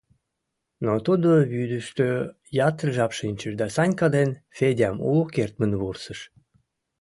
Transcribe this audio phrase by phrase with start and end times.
[0.85, 2.07] Но тудо вӱдыштӧ
[2.67, 6.19] ятыр жап шинчыш да Санька ден Федям уло кертмын вурсыш.